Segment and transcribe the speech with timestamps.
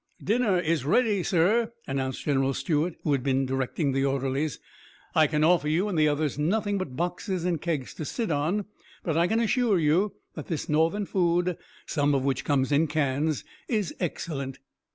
[0.23, 4.57] "Dinner is ready, sir," announced General Stuart, who had been directing the orderlies.
[5.13, 8.65] "I can offer you and the others nothing but boxes and kegs to sit on,
[9.03, 13.43] but I can assure you that this Northern food, some of which comes in cans,
[13.67, 14.57] is excellent."